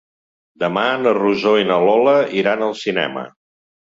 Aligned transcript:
Demà 0.61 0.85
na 1.01 1.11
Rosó 1.17 1.51
i 1.61 1.67
na 1.71 1.77
Lola 1.83 2.15
iran 2.39 2.65
al 2.69 2.75
cinema. 2.85 3.27